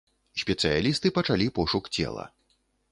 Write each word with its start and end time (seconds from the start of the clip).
Спецыялісты 0.43 1.07
пачалі 1.19 1.47
пошук 1.61 1.85
цела. 1.99 2.23